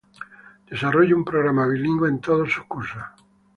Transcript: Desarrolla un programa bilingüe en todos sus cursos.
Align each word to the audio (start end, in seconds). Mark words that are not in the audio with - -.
Desarrolla 0.71 1.17
un 1.19 1.23
programa 1.27 1.67
bilingüe 1.73 2.09
en 2.13 2.19
todos 2.21 2.51
sus 2.53 2.63
cursos. 2.65 3.03